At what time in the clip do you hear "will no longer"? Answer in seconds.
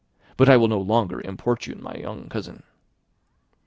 0.57-1.21